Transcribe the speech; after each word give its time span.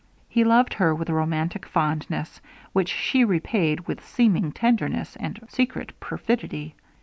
He 0.27 0.43
loved 0.43 0.73
her 0.73 0.95
with 0.95 1.11
romantic 1.11 1.63
fondness, 1.63 2.41
which 2.73 2.89
she 2.89 3.23
repaid 3.23 3.81
with 3.81 4.03
seeming 4.03 4.51
tenderness, 4.51 5.15
and 5.17 5.39
secret 5.47 5.99
perfidy. 5.99 6.73